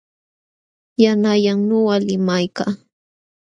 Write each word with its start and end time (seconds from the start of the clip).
Yanqallam 1.03 1.59
nuqa 1.69 1.95
limaykaa. 2.07 2.71